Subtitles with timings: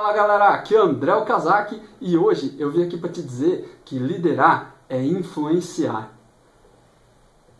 [0.00, 3.98] Fala galera, aqui é André Okazaki e hoje eu vim aqui para te dizer que
[3.98, 6.10] liderar é influenciar.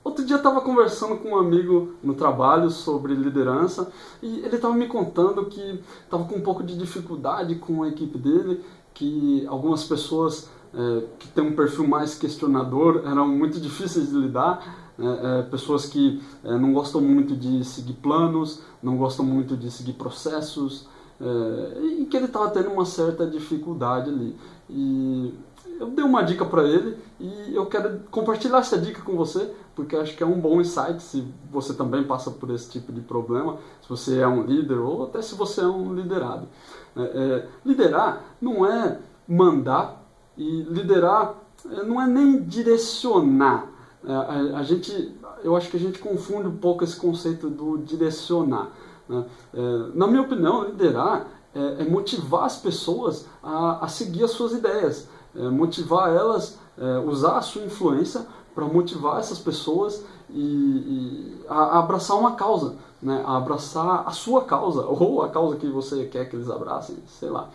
[0.03, 3.93] Outro dia eu estava conversando com um amigo no trabalho sobre liderança
[4.23, 8.17] e ele estava me contando que estava com um pouco de dificuldade com a equipe
[8.17, 8.65] dele,
[8.95, 14.95] que algumas pessoas é, que têm um perfil mais questionador eram muito difíceis de lidar,
[14.99, 19.71] é, é, pessoas que é, não gostam muito de seguir planos, não gostam muito de
[19.71, 20.89] seguir processos,
[21.21, 24.37] é, e que ele estava tendo uma certa dificuldade ali.
[24.69, 25.35] E
[25.79, 29.97] eu dei uma dica para ele e eu quero compartilhar essa dica com você, porque
[29.97, 33.59] acho que é um bom insight se você também passa por esse tipo de problema,
[33.83, 36.49] se você é um líder ou até se você é um liderado.
[36.97, 40.05] É, é, liderar não é mandar
[40.37, 41.35] e liderar
[41.71, 43.69] é, não é nem direcionar.
[44.05, 47.79] É, a, a, gente, eu acho que a gente confunde um pouco esse conceito do
[47.79, 48.71] direcionar.
[49.11, 49.25] Né?
[49.53, 49.61] É,
[49.93, 55.09] na minha opinião, liderar é, é motivar as pessoas a, a, seguir as suas ideias,
[55.35, 61.55] é motivar elas, é, usar a sua influência para motivar essas pessoas e, e a,
[61.55, 63.21] a, abraçar uma causa, né?
[63.27, 67.31] a abraçar a sua causa, ou a causa que você quer que eles abracem, sei
[67.31, 67.51] lá.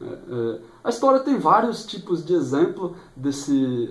[0.00, 3.90] É, é, a história tem vários tipos de exemplo desse,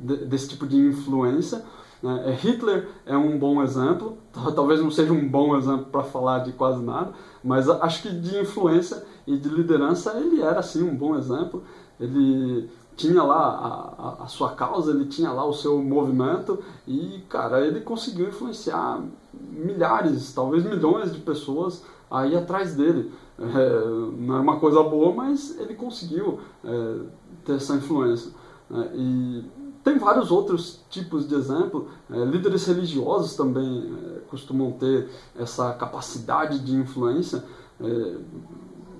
[0.00, 1.64] de, desse tipo de influência.
[2.02, 2.24] Né?
[2.26, 4.18] É, Hitler é um bom exemplo,
[4.54, 8.38] talvez não seja um bom exemplo para falar de quase nada, mas acho que de
[8.40, 11.62] influência e de liderança ele era sim um bom exemplo.
[12.00, 17.24] Ele tinha lá a, a, a, sua causa, ele tinha lá o seu movimento e,
[17.28, 19.00] cara, ele conseguiu influenciar
[19.32, 23.12] milhares, talvez milhões de pessoas aí atrás dele.
[23.38, 26.98] É, não é uma coisa boa, mas ele conseguiu é,
[27.44, 28.32] ter essa influência.
[28.68, 28.90] Né?
[28.94, 29.44] E
[29.84, 31.88] tem vários outros tipos de exemplo.
[32.10, 37.44] É, líderes religiosos também é, costumam ter essa capacidade de influência,
[37.80, 38.16] é,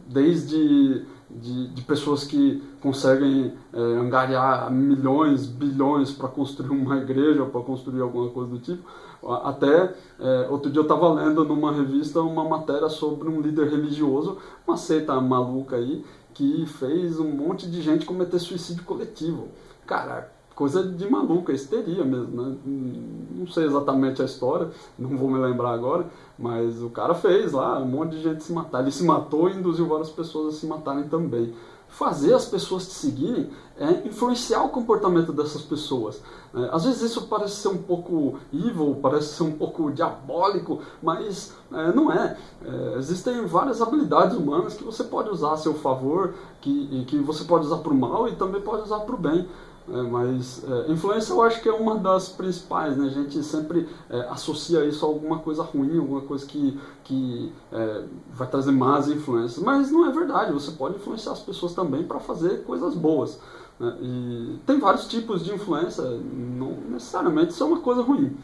[0.09, 7.61] desde de, de, pessoas que conseguem é, angariar milhões, bilhões para construir uma igreja, para
[7.63, 8.83] construir alguma coisa do tipo.
[9.45, 14.39] Até é, outro dia eu estava lendo numa revista uma matéria sobre um líder religioso,
[14.67, 16.05] uma seita maluca aí,
[16.35, 19.48] que fez um monte de gente cometer suicídio coletivo.
[19.87, 22.57] Cara, coisa de maluca, histeria mesmo, né?
[23.35, 24.68] Não sei exatamente a história,
[24.98, 26.07] não vou me lembrar agora,
[26.39, 28.80] mas o cara fez lá um monte de gente se matar.
[28.80, 31.55] Ele se matou e induziu várias pessoas a se matarem também.
[31.89, 36.23] Fazer as pessoas te seguirem é influenciar o comportamento dessas pessoas.
[36.55, 41.55] É, às vezes isso parece ser um pouco evil, parece ser um pouco diabólico, mas
[41.70, 42.36] é, não é.
[42.64, 42.98] é.
[42.98, 47.67] Existem várias habilidades humanas que você pode usar a seu favor, que, que você pode
[47.67, 49.46] usar para o mal e também pode usar para o bem.
[49.89, 53.07] É, mas é, influência eu acho que é uma das principais, né?
[53.07, 58.05] A gente sempre é, associa isso a alguma coisa ruim, alguma coisa que, que é,
[58.33, 59.63] vai trazer más influências.
[59.63, 63.41] Mas não é verdade, você pode influenciar as pessoas também para fazer coisas boas.
[63.79, 63.97] Né?
[64.01, 68.37] E tem vários tipos de influência, não necessariamente isso é uma coisa ruim.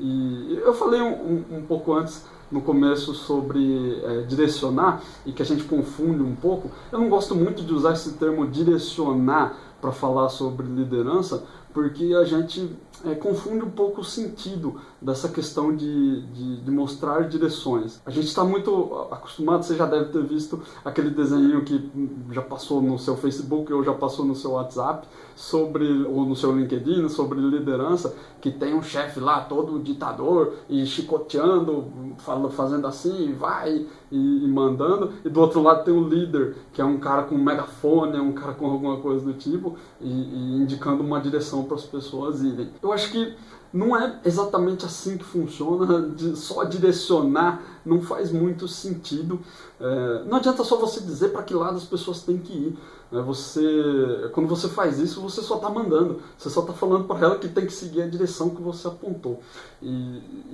[0.00, 5.42] E eu falei um, um, um pouco antes no começo sobre é, direcionar e que
[5.42, 6.70] a gente confunde um pouco.
[6.92, 12.24] Eu não gosto muito de usar esse termo direcionar para falar sobre liderança, porque a
[12.24, 18.00] gente é, confunde um pouco o sentido dessa questão de, de, de mostrar direções.
[18.06, 21.90] A gente está muito acostumado, você já deve ter visto aquele desenho que
[22.32, 26.56] já passou no seu Facebook ou já passou no seu WhatsApp, sobre ou no seu
[26.56, 32.14] LinkedIn, sobre liderança, que tem um chefe lá todo ditador e chicoteando,
[32.50, 36.84] fazendo assim, vai e, e, mandando, e do outro lado tem o líder, que é
[36.84, 41.02] um cara com um megafone, um cara com alguma coisa do tipo, e, e indicando
[41.02, 42.70] uma direção para as pessoas irem.
[42.82, 43.34] Eu acho que
[43.72, 49.40] não é exatamente assim que funciona, só direcionar não faz muito sentido.
[49.80, 52.78] É, não adianta só você dizer para que lado as pessoas têm que ir.
[53.12, 57.24] É, você, quando você faz isso, você só está mandando, você só está falando para
[57.24, 59.40] ela que tem que seguir a direção que você apontou.
[59.82, 59.88] E,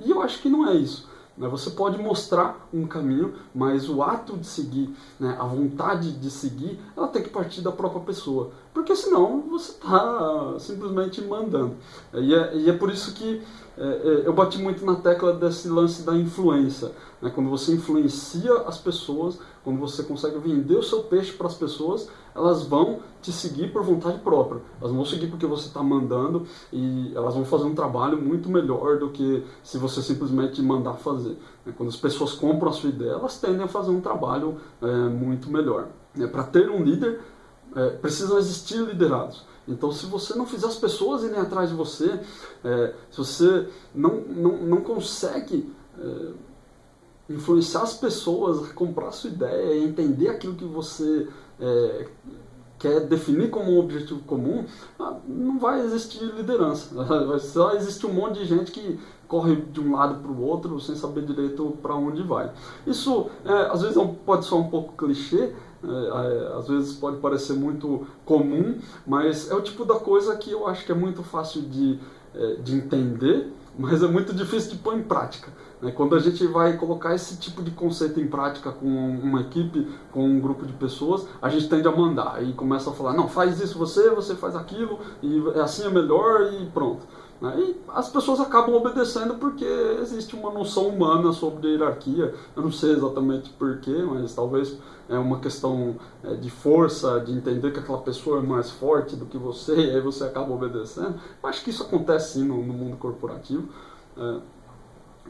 [0.05, 1.07] e eu acho que não é isso.
[1.37, 1.47] Né?
[1.47, 6.79] Você pode mostrar um caminho, mas o ato de seguir, né, a vontade de seguir,
[6.95, 8.51] ela tem que partir da própria pessoa.
[8.73, 11.75] Porque senão você está simplesmente mandando.
[12.13, 13.41] E é, e é por isso que
[13.77, 16.91] é, é, eu bati muito na tecla desse lance da influência.
[17.21, 17.31] Né?
[17.33, 22.09] Quando você influencia as pessoas, quando você consegue vender o seu peixe para as pessoas,
[22.35, 24.61] elas vão te seguir por vontade própria.
[24.81, 28.99] Elas vão seguir porque você está mandando e elas vão fazer um trabalho muito melhor
[28.99, 31.37] do que se você simplesmente mandar fazer.
[31.65, 31.73] Né?
[31.77, 35.49] Quando as pessoas compram a sua ideia, elas tendem a fazer um trabalho é, muito
[35.49, 35.87] melhor.
[36.19, 37.21] É, para ter um líder,
[37.75, 39.45] é, precisam existir liderados.
[39.65, 42.19] Então, se você não fizer as pessoas irem atrás de você,
[42.65, 46.31] é, se você não, não, não consegue é,
[47.29, 51.27] influenciar as pessoas a comprar a sua ideia, entender aquilo que você
[51.59, 52.07] é,
[52.83, 54.65] quer definir como um objetivo comum,
[54.99, 56.93] ah, não vai existir liderança.
[57.25, 60.79] Vai só existir um monte de gente que corre de um lado para o outro
[60.79, 62.51] sem saber direito para onde vai.
[62.85, 65.53] Isso é, às vezes é pode soar um pouco clichê,
[65.83, 68.77] é, é, às vezes pode parecer muito comum,
[69.07, 71.99] mas é o tipo da coisa que eu acho que é muito fácil de,
[72.35, 75.51] é, de entender, mas é muito difícil de pôr em prática.
[75.83, 75.91] Né?
[75.91, 80.25] Quando a gente vai colocar esse tipo de conceito em prática com uma equipe, com
[80.25, 83.59] um grupo de pessoas, a gente tende a mandar e começa a falar: não, faz
[83.59, 87.05] isso você, você faz aquilo, e assim é melhor e pronto.
[87.41, 87.53] Né?
[87.59, 89.65] E as pessoas acabam obedecendo porque
[90.01, 92.33] existe uma noção humana sobre hierarquia.
[92.55, 94.77] Eu não sei exatamente porquê, mas talvez
[95.09, 99.25] é uma questão é, de força, de entender que aquela pessoa é mais forte do
[99.25, 101.19] que você, e aí você acaba obedecendo.
[101.43, 103.67] Eu acho que isso acontece sim no, no mundo corporativo.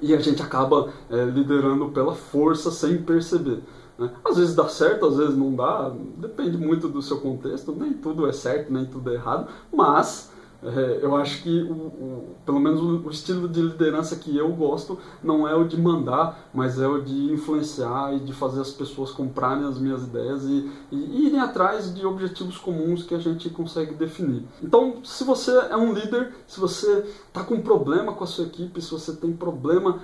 [0.01, 3.62] E a gente acaba é, liderando pela força sem perceber.
[3.98, 4.12] Né?
[4.25, 8.28] Às vezes dá certo, às vezes não dá, depende muito do seu contexto, nem tudo
[8.28, 10.31] é certo, nem tudo é errado, mas
[10.65, 14.50] é, eu acho que, o, o, pelo menos, o, o, estilo de liderança que eu
[14.54, 18.71] gosto não é o de mandar, mas é o de influenciar e de fazer as
[18.71, 23.50] pessoas comprarem as minhas ideias e, e irem atrás de objetivos comuns que a gente
[23.50, 24.45] consegue definir.
[24.62, 28.81] Então, se você é um líder, se você está com problema com a sua equipe,
[28.81, 30.00] se você tem problema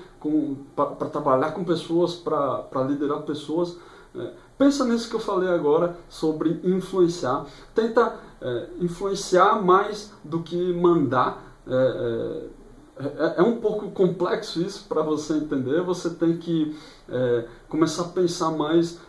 [0.76, 3.78] para trabalhar com pessoas, para liderar pessoas,
[4.16, 7.46] é, pensa nisso que eu falei agora sobre influenciar.
[7.74, 11.44] Tenta é, influenciar mais do que mandar.
[11.68, 12.50] É,
[13.00, 15.82] é, é, é um pouco complexo isso para você entender.
[15.84, 16.76] Você tem que
[17.10, 19.00] é, começar a pensar mais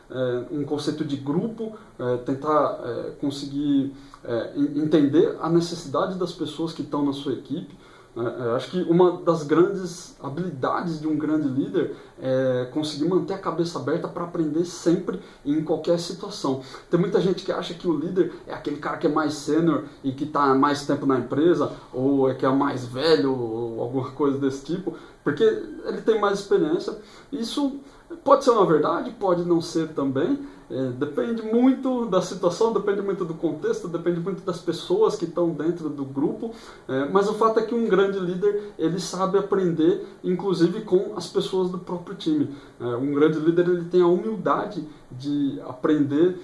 [0.51, 1.79] um conceito de grupo,
[2.27, 2.81] tentar
[3.21, 3.95] conseguir
[4.77, 7.79] entender a necessidade das pessoas que estão na sua equipe.
[8.17, 13.39] É, acho que uma das grandes habilidades de um grande líder é conseguir manter a
[13.39, 16.61] cabeça aberta para aprender sempre em qualquer situação.
[16.91, 19.85] Tem muita gente que acha que o líder é aquele cara que é mais sênior
[20.03, 24.11] e que está mais tempo na empresa, ou é que é mais velho, ou alguma
[24.11, 26.99] coisa desse tipo, porque ele tem mais experiência.
[27.31, 27.79] Isso
[28.25, 30.47] pode ser uma verdade, pode não ser também.
[30.71, 35.51] É, depende muito da situação, depende muito do contexto, depende muito das pessoas que estão
[35.51, 36.55] dentro do grupo.
[36.87, 41.27] É, mas o fato é que um grande líder ele sabe aprender, inclusive com as
[41.27, 42.55] pessoas do próprio time.
[42.81, 46.41] É, um grande líder ele tem a humildade de aprender,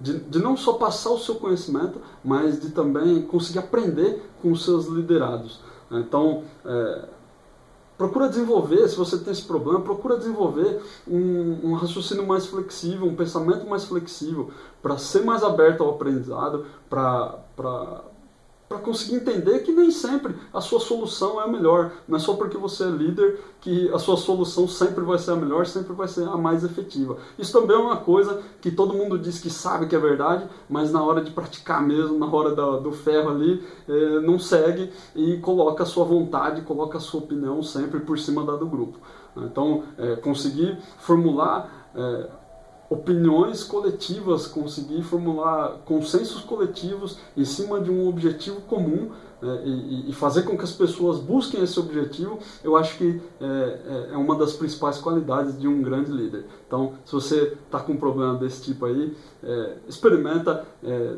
[0.00, 4.62] de, de não só passar o seu conhecimento, mas de também conseguir aprender com os
[4.62, 5.62] seus liderados.
[5.90, 6.42] Então,
[7.96, 13.16] Procura desenvolver, se você tem esse problema, procura desenvolver um, um raciocínio mais flexível, um
[13.16, 14.50] pensamento mais flexível,
[14.82, 18.04] para ser mais aberto ao aprendizado, para
[18.68, 21.92] para conseguir entender que nem sempre a sua solução é a melhor.
[22.08, 25.36] Não é só porque você é líder que a sua solução sempre vai ser a
[25.36, 27.16] melhor, sempre vai ser a mais efetiva.
[27.38, 30.90] Isso também é uma coisa que todo mundo diz que sabe que é verdade, mas
[30.90, 35.82] na hora de praticar mesmo, na hora do, ferro ali, eh, não segue e coloca
[35.82, 38.98] a sua vontade, coloca a sua opinião sempre por cima da do grupo.
[39.36, 41.90] Então, eh, conseguir formular.
[41.94, 42.30] Eh,
[42.88, 49.10] opiniões coletivas, conseguir formular consensos coletivos em cima de um objetivo comum
[49.42, 53.44] né, e, e, fazer com que as pessoas busquem esse objetivo, eu acho que é,
[53.44, 56.46] é, é uma das principais qualidades de um grande líder.
[56.66, 61.16] Então, se você está com um problema desse tipo aí, é, experimenta é,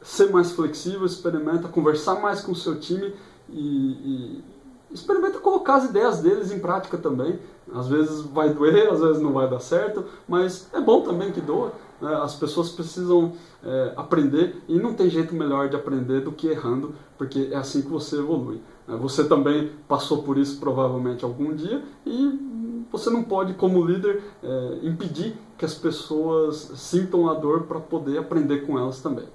[0.00, 3.12] ser mais flexível, experimenta conversar mais com o seu time
[3.50, 4.44] e, e
[4.90, 7.38] experimenta colocar as ideias deles em prática também.
[7.72, 11.40] Às vezes vai doer, às vezes não vai dar certo, mas é bom também que
[11.40, 11.72] doa.
[12.00, 12.14] Né?
[12.22, 16.94] As pessoas precisam é, aprender e não tem jeito melhor de aprender do que errando,
[17.16, 18.60] porque é assim que você evolui.
[18.86, 18.96] Né?
[18.96, 24.78] Você também passou por isso provavelmente algum dia e você não pode, como líder, é,
[24.82, 29.26] impedir que as pessoas sintam a dor para poder aprender com elas também.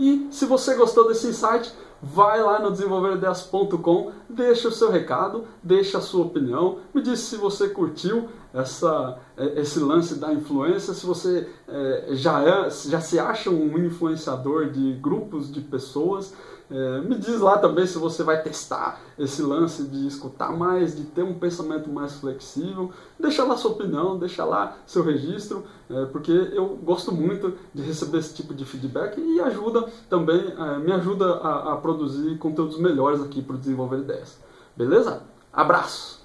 [0.00, 1.70] E se você gostou desse insight,
[2.02, 7.36] vai lá no desenvolverideias.com, deixa o seu recado, deixa a sua opinião, me diz se
[7.36, 13.18] você curtiu essa, é, esse lance da influência, se você é, já, é, já se
[13.18, 16.32] acha um influenciador de grupos de pessoas,
[16.70, 21.02] é, me diz lá também se você vai testar esse lance de escutar mais, de
[21.02, 22.92] ter um pensamento mais flexível.
[23.18, 28.18] Deixa lá sua opinião, deixa lá seu registro, é, porque eu gosto muito de receber
[28.18, 33.20] esse tipo de feedback e ajuda também, é, me ajuda a, a produzir conteúdos melhores
[33.20, 34.38] aqui para desenvolver ideias.
[34.76, 35.22] Beleza?
[35.52, 36.19] Abraço!